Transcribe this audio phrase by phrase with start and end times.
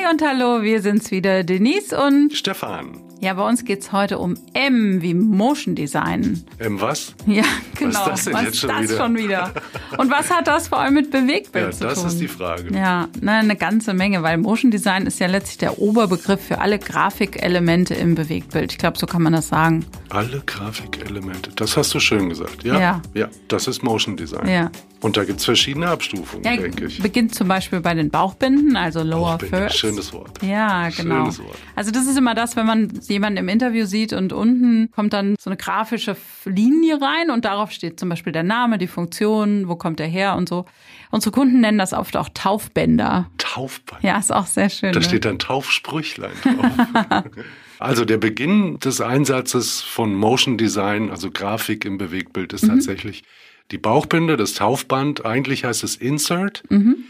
[0.00, 3.00] Hi und hallo, wir sind's wieder, Denise und Stefan.
[3.20, 6.42] Ja, bei uns geht's heute um M wie Motion Design.
[6.58, 7.14] M was?
[7.26, 7.42] Ja,
[7.78, 7.92] genau.
[7.92, 8.96] Was ist das denn was jetzt schon das wieder?
[8.96, 9.54] schon wieder?
[9.98, 12.06] Und was hat das vor allem mit Bewegtbild Ja, zu das tun?
[12.06, 12.74] ist die Frage.
[12.74, 16.78] Ja, ne, eine ganze Menge, weil Motion Design ist ja letztlich der Oberbegriff für alle
[16.78, 18.72] Grafikelemente im Bewegtbild.
[18.72, 19.84] Ich glaube, so kann man das sagen.
[20.08, 21.50] Alle Grafikelemente.
[21.56, 22.64] Das hast du schön gesagt.
[22.64, 23.02] Ja, Ja.
[23.14, 24.48] ja das ist Motion Design.
[24.48, 24.70] Ja.
[25.02, 27.00] Und da gibt's verschiedene Abstufungen, Ja, denke ich.
[27.02, 29.76] beginnt zum Beispiel bei den Bauchbinden, also Lower Bauchbinde, Thirds.
[29.78, 30.42] schönes Wort.
[30.42, 31.22] Ja, genau.
[31.22, 31.56] Schönes Wort.
[31.74, 35.36] Also das ist immer das, wenn man jemanden im Interview sieht und unten kommt dann
[35.40, 39.76] so eine grafische Linie rein und darauf steht zum Beispiel der Name, die Funktion, wo
[39.76, 40.66] kommt er her und so.
[41.10, 43.30] Unsere Kunden nennen das oft auch Taufbänder.
[43.38, 44.02] Taufband.
[44.04, 44.92] Ja, ist auch sehr schön.
[44.92, 45.04] Da ne?
[45.04, 47.22] steht dann Taufsprüchlein drauf.
[47.78, 52.56] also der Beginn des Einsatzes von Motion Design, also Grafik im Bewegtbild, Mhm.
[52.56, 53.22] ist tatsächlich
[53.70, 55.24] die Bauchbinde, das Taufband.
[55.24, 56.62] Eigentlich heißt es Insert.
[56.68, 57.04] Mhm.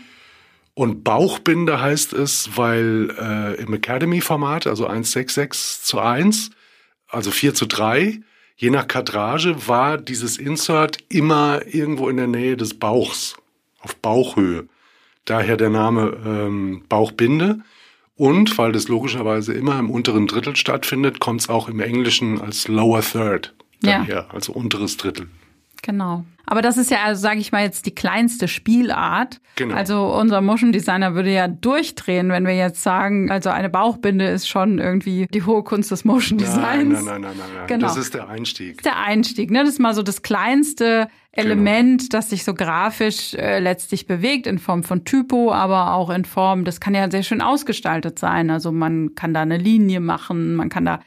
[0.74, 6.50] Und Bauchbinde heißt es, weil äh, im Academy-Format, also 1,66 zu 1,
[7.08, 8.20] also 4 zu 3,
[8.56, 13.36] je nach Kadrage war dieses Insert immer irgendwo in der Nähe des Bauchs,
[13.80, 14.68] auf Bauchhöhe.
[15.24, 17.60] Daher der Name ähm, Bauchbinde.
[18.16, 22.68] Und weil das logischerweise immer im unteren Drittel stattfindet, kommt es auch im Englischen als
[22.68, 23.98] Lower Third Ja.
[24.00, 25.28] daher, also unteres Drittel.
[25.82, 26.24] Genau.
[26.46, 29.40] Aber das ist ja, also sage ich mal jetzt die kleinste Spielart.
[29.54, 29.74] Genau.
[29.74, 34.48] Also unser Motion Designer würde ja durchdrehen, wenn wir jetzt sagen, also eine Bauchbinde ist
[34.48, 37.04] schon irgendwie die hohe Kunst des Motion Designs.
[37.04, 37.66] Nein, nein, nein, nein, nein.
[37.68, 37.86] Genau.
[37.86, 38.82] Das ist der Einstieg.
[38.82, 39.50] der Einstieg.
[39.50, 39.60] Ne?
[39.60, 44.58] Das ist mal so das kleinste Element, das sich so grafisch äh, letztlich bewegt in
[44.58, 48.50] Form von Typo, aber auch in Form, das kann ja sehr schön ausgestaltet sein.
[48.50, 50.98] Also man kann da eine Linie machen, man kann da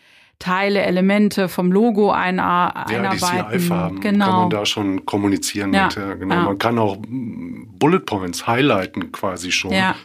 [0.44, 3.59] Teile, Elemente vom Logo einar Ja, die einarbeiten.
[3.59, 4.25] CI-Farben genau.
[4.25, 5.95] kann man da schon kommunizieren Ja, mit.
[5.95, 6.36] Ja, genau.
[6.36, 6.44] ja.
[6.44, 9.71] Man kann auch mm, Bullet Points highlighten quasi schon.
[9.71, 9.95] ja,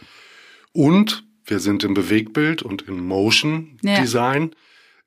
[0.71, 3.99] Und wir sind im Bewegtbild und im Motion Ja.
[3.99, 4.51] Design.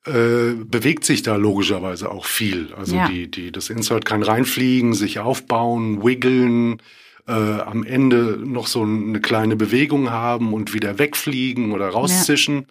[0.05, 2.75] Äh, bewegt sich da logischerweise auch viel.
[2.77, 3.07] Also Ja.
[3.09, 6.83] die, die, das Insert kann reinfliegen, sich aufbauen, wiggeln,
[7.29, 12.67] äh, am Ende noch so eine kleine Bewegung haben und wieder wegfliegen oder rauszischen.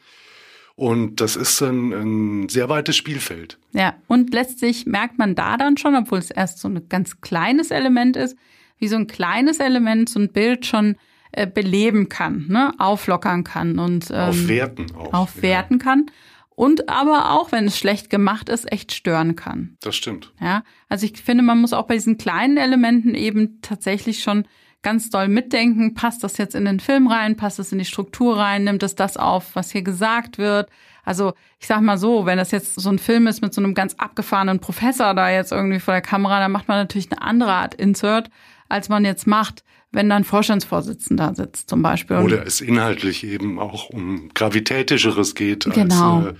[0.81, 3.59] Und das ist ein, ein sehr weites Spielfeld.
[3.71, 3.93] ja.
[4.07, 8.17] Und letztlich merkt man da dann schon, obwohl es erst so ein ganz kleines Element
[8.17, 8.35] ist,
[8.79, 10.95] wie so ein kleines Element so ein Bild schon
[11.33, 12.73] äh, beleben kann, ne?
[12.79, 15.13] auflockern kann und ähm, Aufwerten auch.
[15.13, 16.07] aufwerten kann
[16.55, 19.69] und aber auch, wenn es schlecht gemacht ist, echt stören kann.
[19.73, 20.33] Ja, das stimmt.
[20.41, 24.45] Ja, also ich finde, man muss auch bei diesen kleinen Elementen eben tatsächlich schon
[24.81, 25.93] ganz doll mitdenken.
[25.93, 27.37] Passt das jetzt in den Film rein?
[27.37, 28.63] Passt es in die Struktur rein?
[28.63, 30.69] Nimmt es das auf, was hier gesagt wird?
[31.03, 33.73] Also ich sag mal so, wenn das jetzt so ein Film ist mit so einem
[33.73, 37.51] ganz abgefahrenen Professor da jetzt irgendwie vor der Kamera, dann macht man natürlich eine andere
[37.53, 38.29] Art Insert,
[38.69, 42.17] als man jetzt macht, wenn dann Vorstandsvorsitzender sitzt zum Beispiel.
[42.17, 46.27] Oder es inhaltlich eben auch um Gravitätischeres geht, als, Genau.
[46.27, 46.33] äh,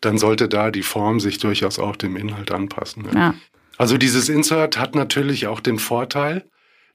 [0.00, 3.06] dann sollte da die Form sich durchaus auch dem Inhalt anpassen.
[3.12, 3.18] Ja.
[3.18, 3.34] ja.
[3.76, 6.44] Also dieses Insert hat natürlich auch den Vorteil,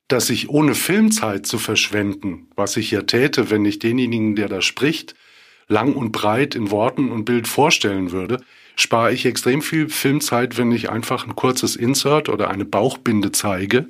[0.08, 4.62] dass ich ohne Filmzeit zu verschwenden, was ich ja täte, wenn ich denjenigen, der da
[4.62, 5.16] spricht,
[5.68, 8.42] lang und breit in Worten und Bild vorstellen würde,
[8.76, 13.88] spare ich extrem viel Filmzeit, wenn ich einfach ein kurzes Insert oder eine Bauchbinde zeige,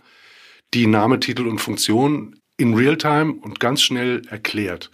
[0.74, 4.92] die Name, Titel und Funktion in Realtime und ganz schnell erklärt.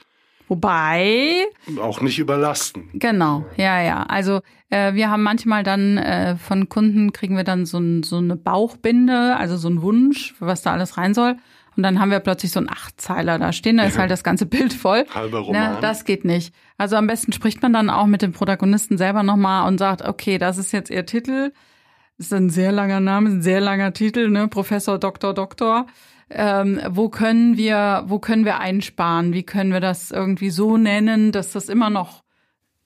[0.49, 1.45] Wobei,
[1.79, 2.89] Auch nicht überlasten.
[2.93, 4.03] Genau, ja, ja.
[4.03, 8.17] Also äh, wir haben manchmal dann äh, von Kunden kriegen wir dann so, ein, so
[8.17, 11.37] eine Bauchbinde, also so ein Wunsch, was da alles rein soll.
[11.77, 14.45] Und dann haben wir plötzlich so einen Achtzeiler da stehen, da ist halt das ganze
[14.45, 15.05] Bild voll.
[15.13, 15.75] Halber Roman.
[15.75, 16.53] Ne, das geht nicht.
[16.77, 20.39] Also am besten spricht man dann auch mit dem Protagonisten selber nochmal und sagt, okay,
[20.39, 21.53] das ist jetzt ihr Titel.
[22.17, 24.49] Das ist ein sehr langer Name, ein sehr langer Titel, ne?
[24.49, 25.85] Professor, Doktor, Doktor.
[26.31, 29.33] Ähm, wo können wir, wo können wir einsparen?
[29.33, 32.23] Wie können wir das irgendwie so nennen, dass das immer noch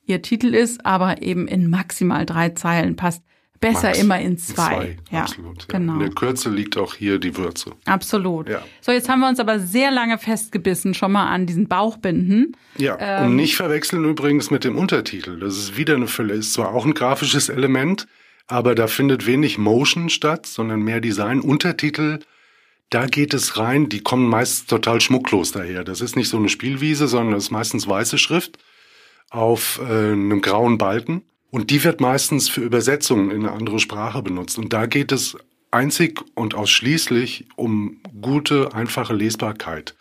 [0.06, 3.24] ihr Titel ist, aber eben in maximal drei Zeilen passt.
[3.60, 4.00] Besser Max.
[4.00, 4.98] immer in zwei.
[5.10, 5.62] ja, absolut.
[5.72, 5.80] Ja.
[5.80, 5.94] genau.
[5.94, 7.72] In der Kürze liegt auch hier die Würze.
[7.86, 8.50] Absolut.
[8.50, 8.62] Ja.
[8.82, 12.58] So, jetzt haben wir uns aber sehr lange festgebissen schon mal an diesen Bauchbinden.
[12.78, 13.28] Ja, Ähm.
[13.28, 15.40] und nicht verwechseln übrigens mit dem Untertitel.
[15.40, 16.34] Das ist wieder eine Fülle.
[16.34, 18.06] Ist zwar auch ein grafisches Element,
[18.48, 21.40] aber da findet wenig Motion statt, sondern mehr Design.
[21.40, 22.20] Untertitel,
[22.90, 23.90] da geht es rein.
[23.90, 25.84] Die kommen meist total schmucklos daher.
[25.84, 28.58] Das ist nicht so eine Spielwiese, sondern das ist meistens weiße Schrift
[29.30, 31.24] auf äh, einem grauen Balken.
[31.50, 34.58] Und die wird meistens für Übersetzungen in eine andere Sprache benutzt.
[34.58, 35.38] Und da geht es
[35.70, 39.96] einzig und ausschließlich um gute, einfache Lesbarkeit.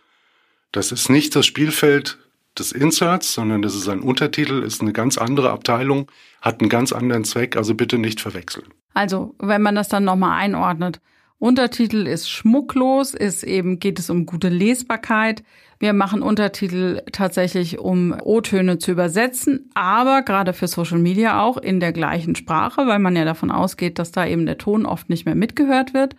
[0.70, 2.18] Das ist nicht das Spielfeld
[2.58, 6.92] des Inserts, sondern das ist ein Untertitel, ist eine ganz andere Abteilung, hat einen ganz
[6.92, 8.66] anderen Zweck, also bitte nicht verwechseln.
[8.94, 11.00] Also, wenn man das dann nochmal einordnet.
[11.42, 15.42] Untertitel ist schmucklos, ist eben, geht es um gute Lesbarkeit.
[15.80, 21.80] Wir machen Untertitel tatsächlich, um O-Töne zu übersetzen, aber gerade für Social Media auch in
[21.80, 25.26] der gleichen Sprache, weil man ja davon ausgeht, dass da eben der Ton oft nicht
[25.26, 26.14] mehr mitgehört wird.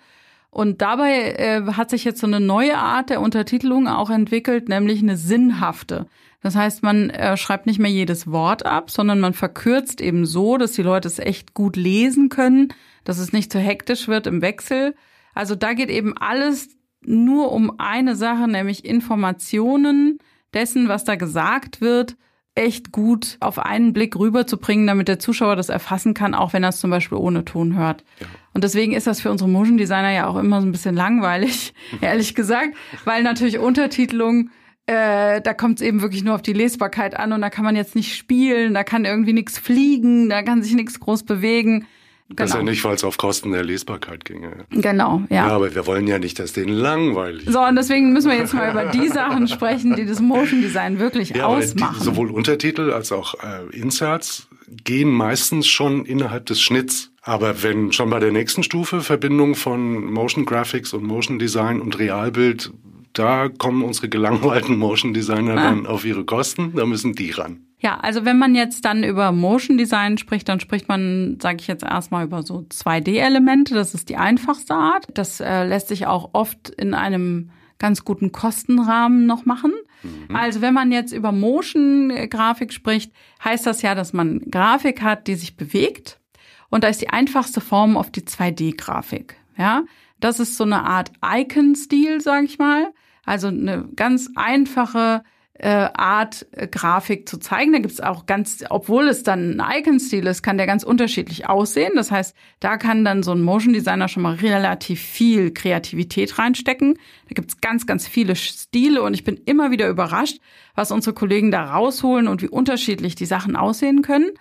[0.49, 5.01] Und dabei äh, hat sich jetzt so eine neue Art der Untertitelung auch entwickelt, nämlich
[5.01, 6.07] eine sinnhafte.
[6.41, 10.57] Das heißt, man äh, schreibt nicht mehr jedes Wort ab, sondern man verkürzt eben so,
[10.57, 12.73] dass die Leute es echt gut lesen können,
[13.05, 14.95] dass es nicht zu hektisch wird im Wechsel.
[15.33, 16.69] Also da geht eben alles
[17.01, 20.19] nur um eine Sache, nämlich Informationen
[20.53, 22.15] dessen, was da gesagt wird,
[22.55, 26.69] echt gut auf einen Blick rüberzubringen, damit der Zuschauer das erfassen kann, auch wenn er
[26.69, 28.03] es zum Beispiel ohne Ton hört.
[28.19, 28.27] Ja.
[28.53, 31.73] Und deswegen ist das für unsere Motion Designer ja auch immer so ein bisschen langweilig,
[32.01, 32.75] ehrlich gesagt,
[33.05, 34.51] weil natürlich Untertitelung
[34.85, 37.75] äh, da kommt es eben wirklich nur auf die Lesbarkeit an und da kann man
[37.75, 41.87] jetzt nicht spielen, da kann irgendwie nichts fliegen, da kann sich nichts groß bewegen.
[42.29, 42.37] Genau.
[42.37, 44.65] Das ist ja nicht, weil es auf Kosten der Lesbarkeit ginge.
[44.71, 45.47] Genau, ja.
[45.47, 48.53] Ja, aber wir wollen ja nicht, dass denen langweilig So, und deswegen müssen wir jetzt
[48.53, 51.97] mal über die Sachen sprechen, die das Motion Design wirklich ja, ausmachen.
[51.99, 54.47] Die, sowohl Untertitel als auch äh, Inserts
[54.83, 57.11] gehen meistens schon innerhalb des Schnitts.
[57.21, 61.99] Aber wenn schon bei der nächsten Stufe Verbindung von Motion Graphics und Motion Design und
[61.99, 62.71] Realbild,
[63.13, 65.63] da kommen unsere gelangweilten Motion Designer ah.
[65.63, 67.67] dann auf ihre Kosten, da müssen die ran.
[67.83, 71.67] Ja, also wenn man jetzt dann über Motion Design spricht, dann spricht man, sage ich
[71.67, 73.73] jetzt erstmal, über so 2D-Elemente.
[73.73, 75.07] Das ist die einfachste Art.
[75.13, 77.49] Das äh, lässt sich auch oft in einem
[77.79, 79.73] ganz guten Kostenrahmen noch machen.
[80.01, 80.33] Mhm.
[80.33, 83.11] Also wenn man jetzt über Motion-Grafik spricht,
[83.43, 86.21] heißt das ja, dass man Grafik hat, die sich bewegt.
[86.69, 89.35] Und da ist die einfachste Form auf die 2D-Grafik.
[89.57, 89.83] Ja,
[90.21, 92.93] das ist so eine Art Icon-Stil, sage ich mal.
[93.25, 95.21] Also eine ganz einfache
[95.55, 97.73] äh, Art äh, Grafik zu zeigen.
[97.73, 101.47] Da gibt es auch ganz, obwohl es dann ein Icon-Stil ist, kann der ganz unterschiedlich
[101.47, 101.93] aussehen.
[101.95, 106.95] Das heißt, da kann dann so ein Motion Designer schon mal relativ viel Kreativität reinstecken.
[107.29, 110.39] Da gibt es ganz, ganz viele Stile und ich bin immer wieder überrascht,
[110.73, 114.31] was unsere Kollegen da rausholen und wie unterschiedlich die Sachen aussehen können.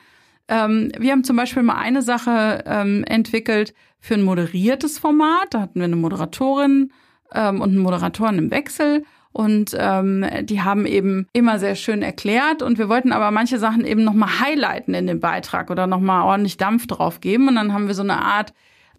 [0.49, 5.49] Ähm, wir haben zum Beispiel mal eine Sache ähm, entwickelt für ein moderiertes Format.
[5.50, 6.91] Da hatten wir eine Moderatorin
[7.35, 12.62] ähm, und einen Moderatoren im Wechsel und ähm, die haben eben immer sehr schön erklärt
[12.62, 16.56] und wir wollten aber manche Sachen eben nochmal highlighten in dem Beitrag oder nochmal ordentlich
[16.56, 18.52] Dampf drauf geben und dann haben wir so eine Art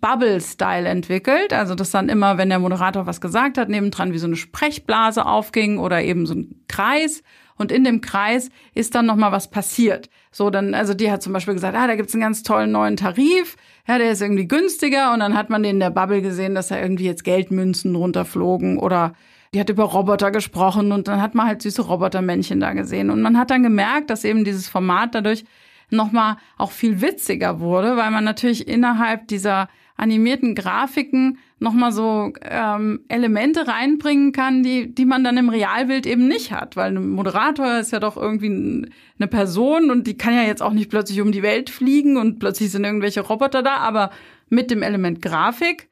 [0.03, 1.53] Bubble-Style entwickelt.
[1.53, 5.25] Also, dass dann immer, wenn der Moderator was gesagt hat, nebendran wie so eine Sprechblase
[5.25, 7.23] aufging oder eben so ein Kreis.
[7.55, 10.09] Und in dem Kreis ist dann nochmal was passiert.
[10.29, 12.97] So, dann, also die hat zum Beispiel gesagt, ah, da gibt's einen ganz tollen neuen
[12.97, 13.55] Tarif.
[13.87, 15.13] Ja, der ist irgendwie günstiger.
[15.13, 18.79] Und dann hat man den in der Bubble gesehen, dass da irgendwie jetzt Geldmünzen runterflogen
[18.79, 19.13] oder
[19.53, 23.09] die hat über Roboter gesprochen und dann hat man halt süße Robotermännchen da gesehen.
[23.09, 25.45] Und man hat dann gemerkt, dass eben dieses Format dadurch
[25.89, 33.01] nochmal auch viel witziger wurde, weil man natürlich innerhalb dieser animierten Grafiken nochmal so ähm,
[33.09, 36.75] Elemente reinbringen kann, die, die man dann im Realbild eben nicht hat.
[36.75, 38.87] Weil ein Moderator ist ja doch irgendwie
[39.19, 42.39] eine Person und die kann ja jetzt auch nicht plötzlich um die Welt fliegen und
[42.39, 44.09] plötzlich sind irgendwelche Roboter da, aber
[44.49, 45.89] mit dem Element Grafik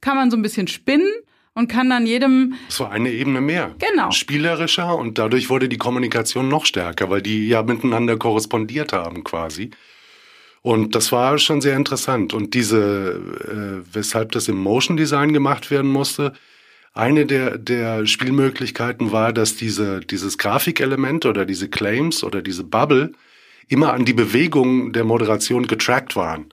[0.00, 1.10] kann man so ein bisschen spinnen
[1.54, 2.54] und kann dann jedem.
[2.68, 3.74] So eine Ebene mehr.
[3.78, 4.10] Genau.
[4.10, 9.70] Spielerischer und dadurch wurde die Kommunikation noch stärker, weil die ja miteinander korrespondiert haben quasi.
[10.62, 12.32] Und das war schon sehr interessant.
[12.32, 16.32] Und diese, äh, weshalb das im Motion Design gemacht werden musste,
[16.94, 23.12] eine der, der Spielmöglichkeiten war, dass diese, dieses Grafikelement oder diese Claims oder diese Bubble
[23.68, 26.46] immer an die Bewegung der Moderation getrackt waren.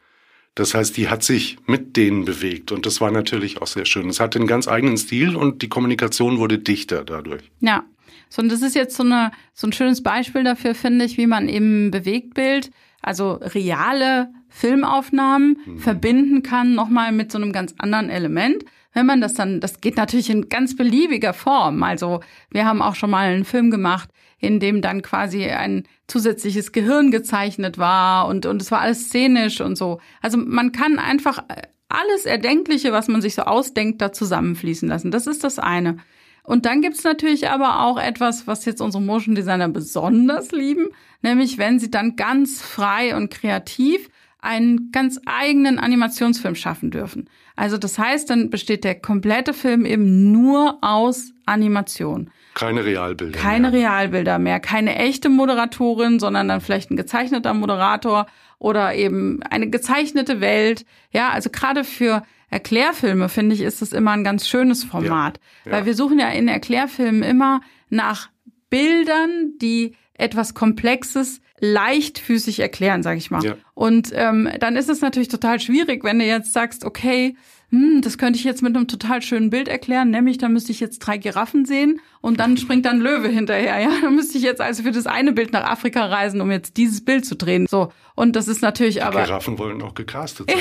[0.55, 4.09] Das heißt, die hat sich mit denen bewegt und das war natürlich auch sehr schön.
[4.09, 7.43] Es hatte einen ganz eigenen Stil und die Kommunikation wurde dichter dadurch.
[7.61, 7.85] Ja,
[8.27, 11.27] so und das ist jetzt so, eine, so ein schönes Beispiel dafür, finde ich, wie
[11.27, 15.77] man eben Bewegtbild, also reale Filmaufnahmen mhm.
[15.79, 18.65] verbinden kann, nochmal mit so einem ganz anderen Element.
[18.93, 21.81] Wenn man das dann, das geht natürlich in ganz beliebiger Form.
[21.83, 24.09] Also wir haben auch schon mal einen Film gemacht,
[24.41, 29.61] in dem dann quasi ein zusätzliches Gehirn gezeichnet war und, und es war alles szenisch
[29.61, 30.01] und so.
[30.21, 31.43] Also man kann einfach
[31.87, 35.11] alles Erdenkliche, was man sich so ausdenkt, da zusammenfließen lassen.
[35.11, 35.97] Das ist das eine.
[36.43, 40.87] Und dann gibt's natürlich aber auch etwas, was jetzt unsere Motion Designer besonders lieben,
[41.21, 44.09] nämlich wenn sie dann ganz frei und kreativ
[44.41, 47.29] einen ganz eigenen Animationsfilm schaffen dürfen.
[47.55, 52.31] Also das heißt, dann besteht der komplette Film eben nur aus Animation.
[52.55, 53.39] Keine Realbilder.
[53.39, 53.79] Keine mehr.
[53.79, 54.59] Realbilder mehr.
[54.59, 58.25] Keine echte Moderatorin, sondern dann vielleicht ein gezeichneter Moderator
[58.57, 60.85] oder eben eine gezeichnete Welt.
[61.11, 65.39] Ja, also gerade für Erklärfilme finde ich, ist das immer ein ganz schönes Format.
[65.65, 65.77] Ja, ja.
[65.77, 68.29] Weil wir suchen ja in Erklärfilmen immer nach
[68.69, 73.43] Bildern, die etwas Komplexes leichtfüßig erklären, sage ich mal.
[73.43, 73.55] Ja.
[73.73, 77.35] Und ähm, dann ist es natürlich total schwierig, wenn du jetzt sagst, okay,
[77.69, 80.81] hm, das könnte ich jetzt mit einem total schönen Bild erklären, nämlich dann müsste ich
[80.81, 83.91] jetzt drei Giraffen sehen und dann springt dann Löwe hinterher, ja.
[84.01, 87.05] Dann müsste ich jetzt also für das eine Bild nach Afrika reisen, um jetzt dieses
[87.05, 87.67] Bild zu drehen.
[87.69, 87.93] So.
[88.15, 89.23] Und das ist natürlich Die aber.
[89.23, 90.59] Giraffen wollen auch gecastet sein.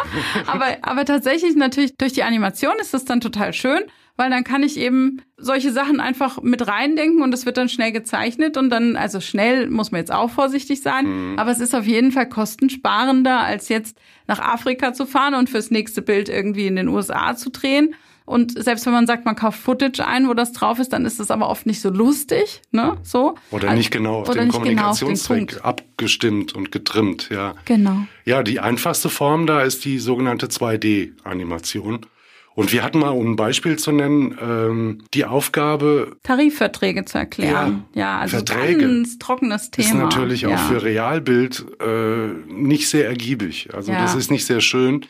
[0.46, 3.82] aber, aber tatsächlich natürlich durch die Animation ist das dann total schön
[4.16, 7.92] weil dann kann ich eben solche Sachen einfach mit reindenken und es wird dann schnell
[7.92, 11.38] gezeichnet und dann, also schnell muss man jetzt auch vorsichtig sein, mhm.
[11.38, 15.70] aber es ist auf jeden Fall kostensparender, als jetzt nach Afrika zu fahren und fürs
[15.70, 17.94] nächste Bild irgendwie in den USA zu drehen.
[18.24, 21.18] Und selbst wenn man sagt, man kauft Footage ein, wo das drauf ist, dann ist
[21.18, 22.96] das aber oft nicht so lustig, ne?
[23.02, 23.34] So.
[23.50, 27.54] Oder also, nicht genau auf den Kommunikationszweck genau abgestimmt und getrimmt, ja.
[27.64, 28.06] Genau.
[28.24, 32.06] Ja, die einfachste Form da ist die sogenannte 2D-Animation.
[32.54, 37.84] Und wir hatten mal, um ein Beispiel zu nennen, ähm, die Aufgabe, Tarifverträge zu erklären.
[37.94, 39.88] Ja, ja also Verträge ganz trockenes Thema.
[39.88, 43.70] Ist natürlich auch für Realbild äh, nicht sehr ergiebig.
[43.72, 44.02] Also ja.
[44.02, 45.06] das ist nicht sehr schön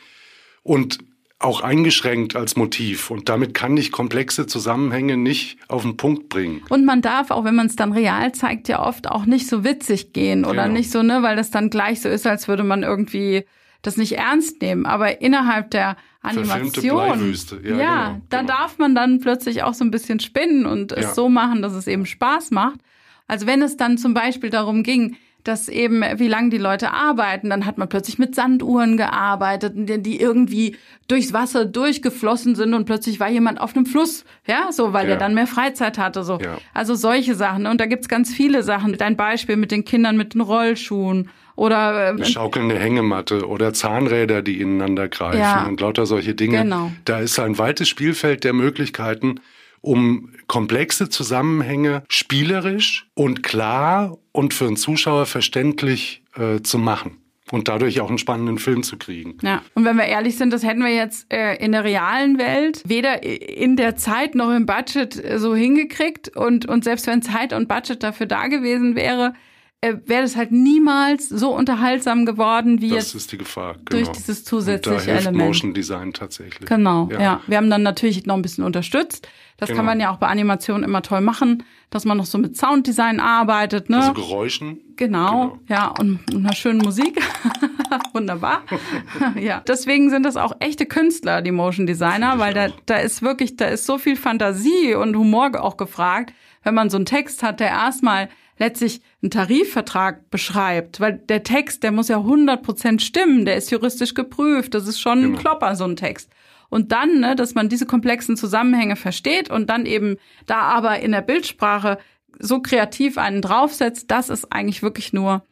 [0.62, 0.98] und
[1.42, 3.10] auch eingeschränkt als Motiv.
[3.10, 6.62] Und damit kann ich komplexe Zusammenhänge nicht auf den Punkt bringen.
[6.68, 9.64] Und man darf, auch wenn man es dann real zeigt, ja oft auch nicht so
[9.64, 10.74] witzig gehen oder genau.
[10.74, 13.44] nicht so, ne, weil das dann gleich so ist, als würde man irgendwie
[13.82, 14.86] das nicht ernst nehmen.
[14.86, 17.34] Aber innerhalb der Animation,
[17.64, 18.52] ja, ja genau, da genau.
[18.52, 21.86] darf man dann plötzlich auch so ein bisschen spinnen und es so machen, dass es
[21.86, 22.80] eben Spaß macht.
[23.26, 27.50] Also wenn es dann zum Beispiel darum ging, dass eben, wie lange die Leute arbeiten,
[27.50, 30.76] dann hat man plötzlich mit Sanduhren gearbeitet, die irgendwie
[31.08, 35.14] durchs Wasser durchgeflossen sind und plötzlich war jemand auf einem Fluss, ja, so, weil ja.
[35.14, 36.38] er dann mehr Freizeit hatte, so.
[36.38, 36.58] Ja.
[36.74, 37.66] Also solche Sachen.
[37.66, 38.96] Und da gibt's ganz viele Sachen.
[38.96, 44.42] Dein Beispiel mit den Kindern mit den Rollschuhen oder äh, eine schaukelnde Hängematte oder Zahnräder,
[44.42, 46.62] die ineinander greifen ja, und lauter solche Dinge.
[46.62, 46.92] Genau.
[47.04, 49.40] Da ist ein weites Spielfeld der Möglichkeiten,
[49.80, 57.18] um komplexe Zusammenhänge spielerisch und klar und für einen Zuschauer verständlich äh, zu machen
[57.52, 59.36] und dadurch auch einen spannenden Film zu kriegen.
[59.42, 62.82] Ja, und wenn wir ehrlich sind, das hätten wir jetzt äh, in der realen Welt
[62.86, 67.52] weder in der Zeit noch im Budget äh, so hingekriegt und, und selbst wenn Zeit
[67.52, 69.34] und Budget dafür da gewesen wäre,
[69.82, 74.04] wäre das halt niemals so unterhaltsam geworden wie das jetzt ist die Gefahr, genau.
[74.04, 75.48] durch dieses zusätzliche und da hilft Element.
[75.48, 76.68] Motion Design tatsächlich.
[76.68, 77.20] Genau, ja.
[77.20, 77.40] ja.
[77.48, 79.28] Wir haben dann natürlich noch ein bisschen unterstützt.
[79.56, 79.78] Das genau.
[79.78, 83.20] kann man ja auch bei Animationen immer toll machen, dass man noch so mit Sounddesign
[83.20, 83.98] arbeitet, ne?
[83.98, 84.80] Also Geräuschen.
[84.96, 85.58] Genau, genau.
[85.68, 87.20] ja, und, und einer schönen Musik.
[88.12, 88.62] Wunderbar.
[89.40, 93.56] ja, deswegen sind das auch echte Künstler, die Motion Designer, weil da, da ist wirklich,
[93.56, 97.60] da ist so viel Fantasie und Humor auch gefragt, wenn man so einen Text hat,
[97.60, 98.28] der erstmal
[98.62, 103.72] letztlich einen Tarifvertrag beschreibt, weil der Text, der muss ja 100 Prozent stimmen, der ist
[103.72, 105.36] juristisch geprüft, das ist schon genau.
[105.36, 106.30] ein Klopper, so ein Text.
[106.68, 110.16] Und dann, ne, dass man diese komplexen Zusammenhänge versteht und dann eben
[110.46, 111.98] da aber in der Bildsprache
[112.38, 115.42] so kreativ einen draufsetzt, das ist eigentlich wirklich nur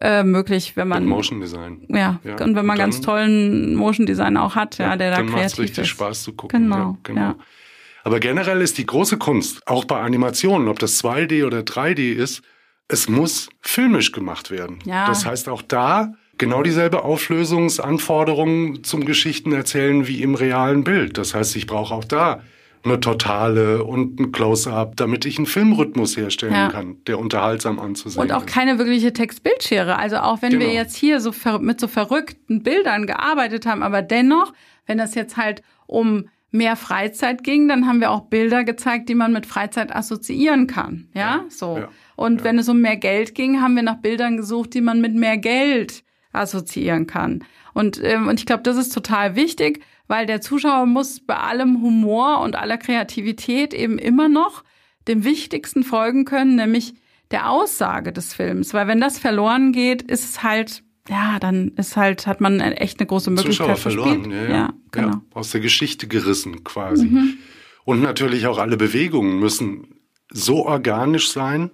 [0.00, 1.86] äh, möglich, wenn man Mit Motion Design.
[1.88, 2.32] Ja, ja.
[2.44, 5.44] und wenn man und ganz tollen Motion Designer auch hat, ja, ja der da kreativ
[5.44, 5.58] ist.
[5.58, 6.64] Dann richtig Spaß zu gucken.
[6.64, 7.34] Genau, ja, genau.
[8.08, 12.40] Aber generell ist die große Kunst, auch bei Animationen, ob das 2D oder 3D ist,
[12.88, 14.78] es muss filmisch gemacht werden.
[14.86, 15.06] Ja.
[15.06, 21.18] Das heißt auch da genau dieselbe Auflösungsanforderung zum Geschichten erzählen wie im realen Bild.
[21.18, 22.40] Das heißt, ich brauche auch da
[22.82, 26.70] eine Totale und ein Close-up, damit ich einen Filmrhythmus herstellen ja.
[26.70, 28.30] kann, der unterhaltsam anzusehen ist.
[28.30, 29.98] Und auch keine wirkliche Textbildschere.
[29.98, 30.64] Also auch wenn genau.
[30.64, 34.54] wir jetzt hier so mit so verrückten Bildern gearbeitet haben, aber dennoch,
[34.86, 39.14] wenn das jetzt halt um mehr Freizeit ging, dann haben wir auch Bilder gezeigt, die
[39.14, 41.08] man mit Freizeit assoziieren kann.
[41.14, 41.78] Ja, ja so.
[41.78, 42.44] Ja, und ja.
[42.44, 45.36] wenn es um mehr Geld ging, haben wir nach Bildern gesucht, die man mit mehr
[45.36, 47.44] Geld assoziieren kann.
[47.74, 51.82] Und, ähm, und ich glaube, das ist total wichtig, weil der Zuschauer muss bei allem
[51.82, 54.64] Humor und aller Kreativität eben immer noch
[55.06, 56.94] dem Wichtigsten folgen können, nämlich
[57.30, 58.72] der Aussage des Films.
[58.72, 63.00] Weil wenn das verloren geht, ist es halt ja, dann ist halt, hat man echt
[63.00, 64.50] eine große Möglichkeit Zuschauer verloren, ja, ja.
[64.50, 65.08] ja, genau.
[65.08, 67.06] Ja, aus der Geschichte gerissen quasi.
[67.06, 67.38] Mhm.
[67.84, 70.00] Und natürlich auch alle Bewegungen müssen
[70.30, 71.70] so organisch sein,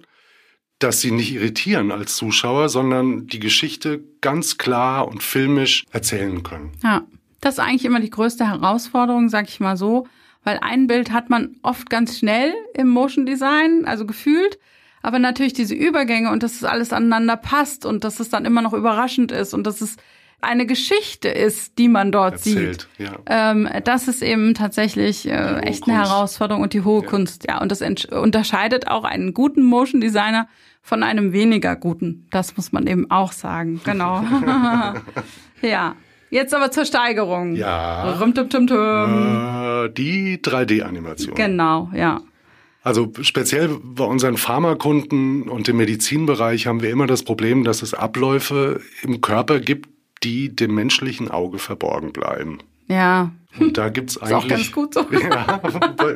[0.79, 6.71] dass sie nicht irritieren als Zuschauer, sondern die Geschichte ganz klar und filmisch erzählen können.
[6.83, 7.05] Ja,
[7.41, 10.07] das ist eigentlich immer die größte Herausforderung, sag ich mal so,
[10.43, 14.59] weil ein Bild hat man oft ganz schnell im Motion Design, also gefühlt
[15.05, 18.63] aber natürlich diese Übergänge und dass es alles aneinander passt und dass es dann immer
[18.63, 19.97] noch überraschend ist und dass es
[20.41, 23.07] eine Geschichte ist, die man dort Erzählt, sieht.
[23.07, 23.51] Ja.
[23.51, 25.89] Ähm, das ist eben tatsächlich äh, echt Kunst.
[25.89, 27.07] eine Herausforderung und die hohe ja.
[27.07, 27.45] Kunst.
[27.47, 30.47] Ja, und das unterscheidet auch einen guten Motion Designer
[30.81, 32.25] von einem weniger guten.
[32.31, 33.81] Das muss man eben auch sagen.
[33.83, 34.23] Genau.
[35.61, 35.95] ja.
[36.31, 37.55] Jetzt aber zur Steigerung.
[37.55, 38.13] Ja.
[38.13, 38.75] Rum, tum, tum, tum.
[38.75, 41.35] Äh, die 3D-Animation.
[41.35, 42.21] Genau, ja.
[42.85, 47.95] Also speziell bei unseren Pharmakunden und im Medizinbereich haben wir immer das Problem, dass es
[47.95, 49.89] Abläufe im Körper gibt,
[50.23, 52.59] die dem menschlichen Auge verborgen bleiben.
[52.87, 53.31] Ja.
[53.59, 54.37] Und da gibt's eigentlich.
[54.37, 55.07] Ist auch ganz gut so.
[55.11, 55.61] Ja,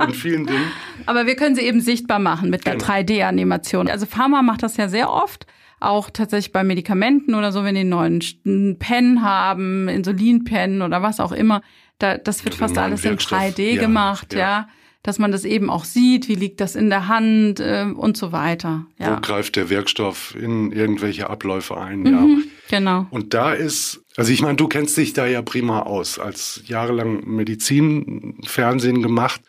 [0.05, 0.71] in vielen Dingen.
[1.07, 2.85] Aber wir können sie eben sichtbar machen mit der Genau.
[2.85, 3.89] 3D-Animation.
[3.89, 5.47] Also Pharma macht das ja sehr oft.
[5.79, 11.19] Auch tatsächlich bei Medikamenten oder so, wenn die einen neuen Pen haben, Insulinpen oder was
[11.19, 11.63] auch immer.
[11.97, 13.39] Da, das wird Oder fast alles in Wirkstoff.
[13.39, 14.39] 3D Ja, gemacht, ja.
[14.39, 14.67] ja.
[15.01, 18.31] Dass man das eben auch sieht, wie liegt das in der Hand äh, und so
[18.33, 18.85] weiter.
[18.97, 19.19] Wo Ja.
[19.19, 22.01] greift der Wirkstoff in irgendwelche Abläufe ein?
[22.01, 22.45] Mhm, Ja.
[22.69, 23.07] Genau.
[23.09, 27.25] Und da ist, also ich meine, du kennst dich da ja prima aus, als jahrelang
[27.25, 29.41] Medizin, Fernsehen gemacht.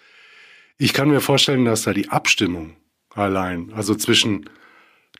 [0.78, 2.76] Ich kann mir vorstellen, dass da die Abstimmung
[3.14, 4.48] allein, also zwischen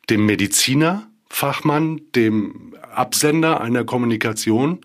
[0.09, 4.81] dem Mediziner, Fachmann, dem Absender einer Kommunikation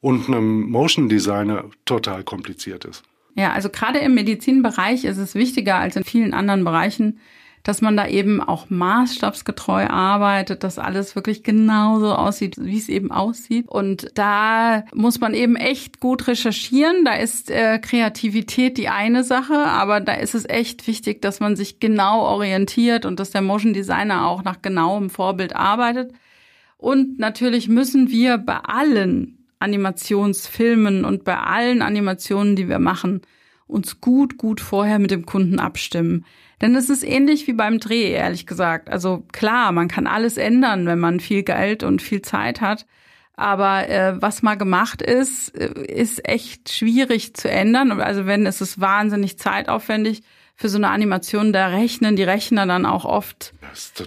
[0.00, 3.02] und einem Motion Designer total kompliziert ist.
[3.38, 7.20] Ja, also gerade im Medizinbereich ist es wichtiger als in vielen anderen Bereichen,
[7.62, 13.12] dass man da eben auch maßstabsgetreu arbeitet, dass alles wirklich genauso aussieht, wie es eben
[13.12, 13.68] aussieht.
[13.68, 17.04] Und da muss man eben echt gut recherchieren.
[17.04, 21.54] Da ist äh, Kreativität die eine Sache, aber da ist es echt wichtig, dass man
[21.54, 26.12] sich genau orientiert und dass der Motion Designer auch nach genauem Vorbild arbeitet.
[26.76, 33.22] Und natürlich müssen wir bei allen Animationsfilmen und bei allen Animationen, die wir machen,
[33.66, 36.24] uns gut, gut vorher mit dem Kunden abstimmen.
[36.60, 38.88] Denn es ist ähnlich wie beim Dreh, ehrlich gesagt.
[38.88, 42.86] Also klar, man kann alles ändern, wenn man viel Geld und viel Zeit hat.
[43.36, 48.00] Aber äh, was mal gemacht ist, äh, ist echt schwierig zu ändern.
[48.00, 50.22] Also wenn es ist wahnsinnig zeitaufwendig
[50.56, 53.54] für so eine Animation, da rechnen die Rechner dann auch oft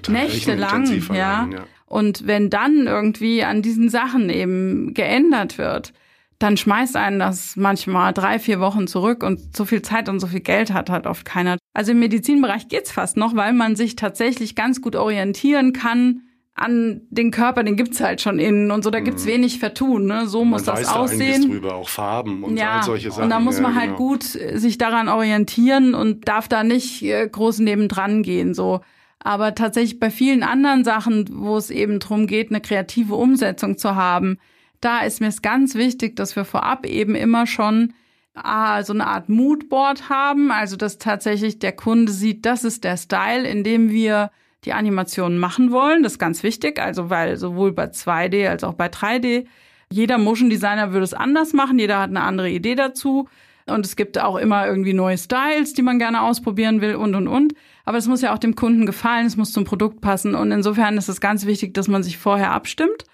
[0.09, 1.47] nächtelang, ja.
[1.49, 1.63] ja.
[1.91, 5.91] Und wenn dann irgendwie an diesen Sachen eben geändert wird,
[6.39, 10.25] dann schmeißt einen das manchmal drei, vier Wochen zurück und so viel Zeit und so
[10.27, 11.57] viel Geld hat halt oft keiner.
[11.73, 16.21] Also im Medizinbereich geht's fast noch, weil man sich tatsächlich ganz gut orientieren kann
[16.55, 20.27] an den Körper, den gibt's halt schon innen und so, da gibt's wenig Vertun, ne?
[20.27, 20.65] So muss Mhm.
[20.67, 21.49] Man das weiß da aussehen.
[21.49, 23.23] drüber, auch Farben und Ja, all solche Sachen.
[23.25, 23.97] und da muss man ja, halt genau.
[23.97, 28.81] gut äh, sich daran orientieren und darf da nicht äh, groß nebendran gehen, so.
[29.23, 33.95] Aber tatsächlich bei vielen anderen Sachen, wo es eben drum geht, eine kreative Umsetzung zu
[33.95, 34.39] haben,
[34.81, 37.93] da ist mir es ganz wichtig, dass wir vorab eben immer schon
[38.33, 42.97] ah, so eine Art Moodboard haben, also dass tatsächlich der Kunde sieht, das ist der
[42.97, 44.31] Style, in dem wir
[44.65, 46.03] die Animationen machen wollen.
[46.03, 49.45] Das ist ganz wichtig, also weil sowohl bei 2D als auch bei 3D
[49.91, 53.27] jeder Motion Designer würde es anders machen, jeder hat eine andere Idee dazu.
[53.67, 57.27] Und es gibt auch immer irgendwie neue Styles, die man gerne ausprobieren will und, und,
[57.27, 57.53] und.
[57.85, 60.35] Aber es muss ja auch dem Kunden gefallen, es muss zum Produkt passen.
[60.35, 63.05] Und insofern ist es ganz wichtig, dass man sich vorher abstimmt.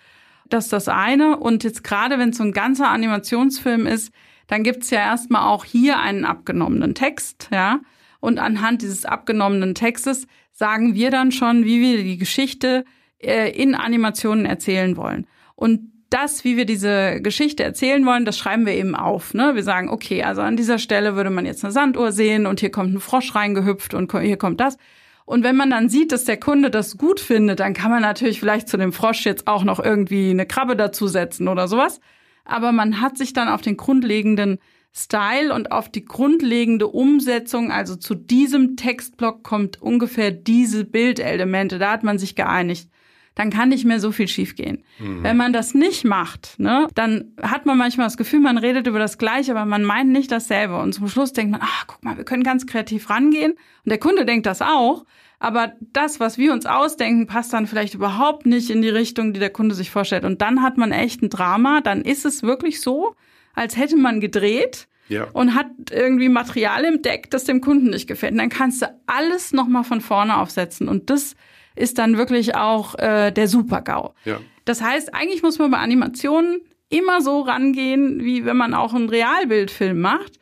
[0.49, 1.37] Das ist das eine.
[1.37, 4.11] Und jetzt gerade, wenn es so ein ganzer Animationsfilm ist,
[4.47, 7.81] dann gibt's ja erstmal auch hier einen abgenommenen Text, ja.
[8.19, 12.83] Und anhand dieses abgenommenen Textes sagen wir dann schon, wie wir die Geschichte
[13.19, 15.27] äh, in Animationen erzählen wollen.
[15.55, 19.33] Und das, wie wir diese Geschichte erzählen wollen, das schreiben wir eben auf.
[19.33, 19.55] Ne?
[19.55, 22.71] Wir sagen, okay, also an dieser Stelle würde man jetzt eine Sanduhr sehen und hier
[22.71, 24.77] kommt ein Frosch reingehüpft und hier kommt das.
[25.25, 28.39] Und wenn man dann sieht, dass der Kunde das gut findet, dann kann man natürlich
[28.39, 31.99] vielleicht zu dem Frosch jetzt auch noch irgendwie eine Krabbe dazusetzen oder sowas.
[32.45, 34.59] Aber man hat sich dann auf den grundlegenden
[34.93, 41.91] Style und auf die grundlegende Umsetzung, also zu diesem Textblock kommt ungefähr diese Bildelemente, da
[41.91, 42.89] hat man sich geeinigt
[43.37, 44.83] dann kann nicht mehr so viel schiefgehen.
[44.97, 48.97] Wenn man das nicht macht, ne, dann hat man manchmal das Gefühl, man redet über
[48.97, 50.79] das Gleiche, aber man meint nicht dasselbe.
[50.81, 53.51] Und zum Schluss denkt man, ach, guck mal, wir können ganz kreativ rangehen.
[53.51, 55.05] Und der Kunde denkt das auch.
[55.39, 59.39] Aber das, was wir uns ausdenken, passt dann vielleicht überhaupt nicht in die Richtung, die
[59.39, 60.25] der Kunde sich vorstellt.
[60.25, 61.81] Und dann hat man echt ein Drama.
[61.81, 63.13] Dann ist es wirklich so,
[63.53, 65.27] als hätte man gedreht Ja.
[65.33, 68.31] und hat irgendwie Material im Deck, das dem Kunden nicht gefällt.
[68.31, 70.87] Und dann kannst du alles nochmal von vorne aufsetzen.
[70.87, 71.35] Und das
[71.77, 74.13] ist dann wirklich auch äh, der Super-GAU.
[74.25, 74.39] Ja.
[74.65, 79.09] Das heißt, eigentlich muss man bei Animationen immer so rangehen, wie wenn man auch einen
[79.09, 80.39] Realbildfilm macht.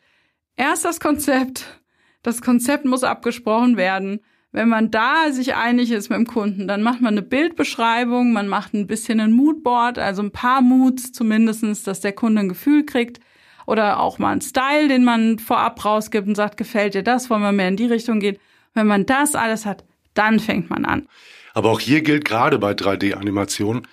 [0.56, 1.80] Erst das Konzept.
[2.22, 4.20] Das Konzept muss abgesprochen werden.
[4.52, 8.48] Wenn man da sich einig ist mit dem Kunden, dann macht man eine Bildbeschreibung, man
[8.48, 12.86] macht ein bisschen ein Moodboard, also ein paar Moods zumindestens, dass der Kunde ein Gefühl
[12.86, 13.20] kriegt.
[13.66, 17.42] Oder auch mal einen Style, den man vorab rausgibt und sagt, gefällt dir das, wollen
[17.42, 18.38] wir mehr in die Richtung gehen.
[18.74, 19.84] Wenn man das alles hat,
[20.18, 21.08] dann fängt man an.
[21.54, 23.86] Aber auch hier gilt gerade bei 3D-Animation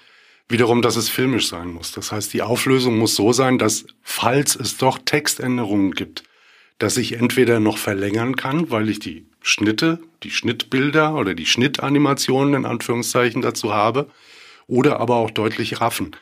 [0.50, 1.92] wiederum, dass es filmisch sein muss.
[1.92, 6.24] Das heißt, die Auflösung muss so sein, dass, falls es doch Textänderungen gibt,
[6.78, 12.54] dass ich entweder noch verlängern kann, weil ich die Schnitte, die Schnittbilder oder die Schnittanimationen
[12.54, 14.10] in Anführungszeichen dazu habe,
[14.68, 16.16] oder aber auch deutlich raffen.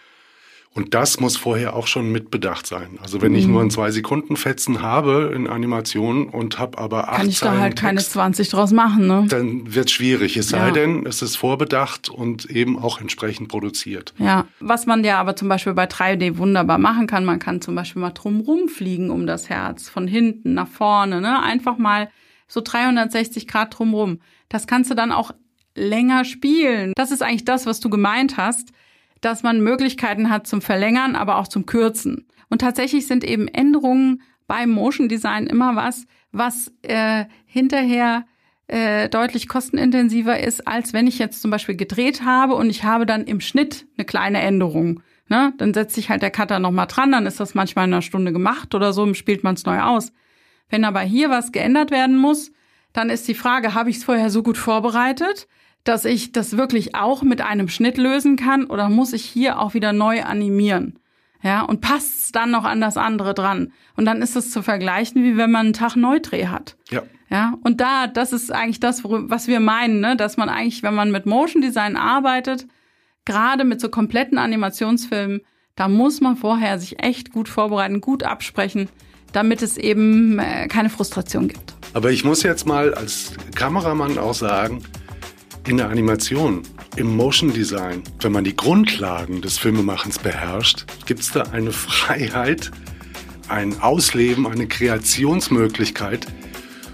[0.74, 2.98] Und das muss vorher auch schon mitbedacht sein.
[3.02, 7.18] Also wenn ich nur ein zwei Sekunden Fetzen habe in Animation und habe aber acht
[7.18, 9.26] Kann ich da halt Text, keine 20 draus machen, ne?
[9.28, 10.38] Dann wird schwierig.
[10.38, 10.72] Es sei Ja.
[10.72, 14.14] denn, es ist vorbedacht und eben auch entsprechend produziert.
[14.18, 17.76] Ja, was man ja aber zum Beispiel bei 3D wunderbar machen kann, man kann zum
[17.76, 21.44] Beispiel mal drumrum fliegen um das Herz, von hinten nach vorne, ne?
[21.44, 22.10] Einfach mal
[22.48, 24.20] so 360 Grad drumrum.
[24.48, 25.32] Das kannst du dann auch
[25.76, 26.94] länger spielen.
[26.96, 28.70] Das ist eigentlich das, was du gemeint hast,
[29.22, 32.28] dass man Möglichkeiten hat zum Verlängern, aber auch zum Kürzen.
[32.50, 38.26] Und tatsächlich sind eben Änderungen beim Motion Design immer was, was äh, hinterher
[38.68, 43.06] äh, deutlich kostenintensiver ist, als wenn ich jetzt zum Beispiel gedreht habe und ich habe
[43.06, 45.02] dann im Schnitt eine kleine Änderung.
[45.28, 45.54] Ne?
[45.58, 48.34] Dann setzt sich halt der Cutter nochmal dran, dann ist das manchmal in einer Stunde
[48.34, 50.12] gemacht oder so, spielt man es neu aus.
[50.70, 52.52] Wenn aber hier was geändert werden muss,
[52.94, 55.48] dann ist die Frage, habe ich es vorher so gut vorbereitet,
[55.84, 59.74] dass ich das wirklich auch mit einem Schnitt lösen kann oder muss ich hier auch
[59.74, 61.00] wieder neu animieren?
[61.44, 63.74] Ja, und passt es dann noch an das andere dran?
[63.96, 66.78] Und dann ist es zu vergleichen, wie wenn man einen Tag Neudreh hat.
[66.90, 67.02] Ja.
[67.32, 70.18] Ja, und da, das ist eigentlich das, was wir meinen, ne?
[70.18, 72.68] dass man eigentlich, wenn man mit Motion Design arbeitet,
[73.24, 75.40] gerade mit so kompletten Animationsfilmen,
[75.76, 78.90] da muss man vorher sich echt gut vorbereiten, gut absprechen,
[79.32, 81.74] damit es eben äh, keine Frustration gibt.
[81.94, 84.84] Aber ich muss jetzt mal als Kameramann auch sagen,
[85.68, 86.64] in der Animation,
[86.96, 92.72] im Motion Design, wenn man die Grundlagen des Filmemachens beherrscht, gibt es da eine Freiheit,
[93.48, 96.26] ein Ausleben, eine Kreationsmöglichkeit,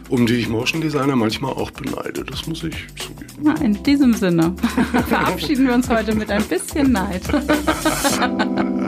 [0.09, 2.23] um die ich Motion Designer manchmal auch beneide.
[2.23, 3.27] Das muss ich zugeben.
[3.41, 4.55] Na, in diesem Sinne
[5.07, 7.21] verabschieden wir uns heute mit ein bisschen Neid.